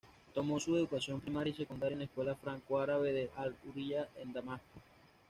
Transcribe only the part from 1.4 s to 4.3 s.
y secundaria en la Escuela Franco-Árabe de al-Hurriya,